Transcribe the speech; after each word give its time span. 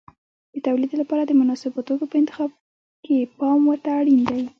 د 0.53 0.55
تولید 0.67 0.91
لپاره 1.01 1.23
د 1.25 1.31
مناسبو 1.41 1.85
توکو 1.87 2.05
په 2.11 2.15
انتخاب 2.21 2.51
کې 3.05 3.17
پام 3.37 3.59
ورته 3.65 3.89
اړین 3.99 4.21
دی. 4.29 4.41